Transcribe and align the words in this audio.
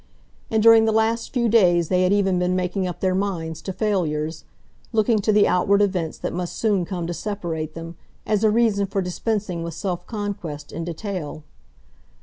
And 0.49 0.63
during 0.63 0.85
the 0.85 0.91
last 0.91 1.31
few 1.31 1.47
days 1.47 1.89
they 1.89 2.01
had 2.01 2.11
even 2.11 2.39
been 2.39 2.55
making 2.55 2.87
up 2.87 3.01
their 3.01 3.13
minds 3.13 3.61
to 3.61 3.71
failures, 3.71 4.45
looking 4.91 5.19
to 5.19 5.31
the 5.31 5.47
outward 5.47 5.79
events 5.79 6.17
that 6.17 6.33
must 6.33 6.57
soon 6.57 6.85
come 6.85 7.05
to 7.05 7.13
separate 7.13 7.75
them, 7.75 7.97
as 8.25 8.43
a 8.43 8.49
reason 8.49 8.87
for 8.87 9.03
dispensing 9.03 9.61
with 9.61 9.75
self 9.75 10.07
conquest 10.07 10.71
in 10.71 10.83
detail. 10.85 11.43